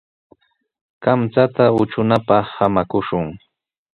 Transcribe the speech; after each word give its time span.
Kamchata 1.03 1.63
utrunapaq 1.81 2.45
samakushun. 2.55 3.25